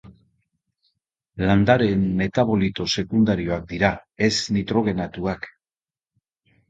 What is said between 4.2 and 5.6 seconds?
ez nitrogenatuak.